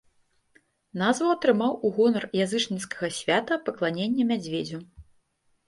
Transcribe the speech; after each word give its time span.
Назву 1.01 1.27
атрымаў 1.33 1.75
у 1.85 1.91
гонар 1.99 2.25
язычніцкага 2.45 3.13
свята 3.21 3.61
пакланення 3.71 4.29
мядзведзю. 4.33 4.85